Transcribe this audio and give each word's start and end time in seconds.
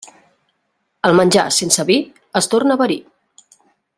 El 1.09 1.17
menjar 1.19 1.43
sense 1.59 1.85
vi 1.91 1.99
es 2.41 2.51
torna 2.55 2.79
verí. 2.83 3.01